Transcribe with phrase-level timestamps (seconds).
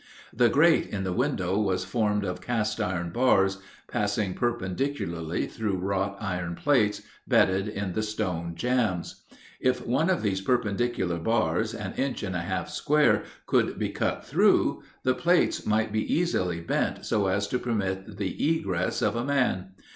[0.33, 6.17] The grate in the window was formed of cast iron bars, passing perpendicularly through wrought
[6.19, 9.21] iron plates, bedded in the stone jambs.
[9.59, 14.25] If one of these perpendicular bars, an inch and a half square, could be cut
[14.25, 19.23] through, the plates might be easily bent so as to permit the egress of a
[19.23, 19.73] man.